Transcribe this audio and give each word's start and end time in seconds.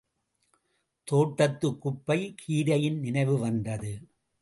தோட்டத்துக் 1.03 1.81
குப்பைக் 1.81 2.35
கீரையின் 2.35 2.99
நினைவு 2.99 3.37
வந்தது. 3.37 3.99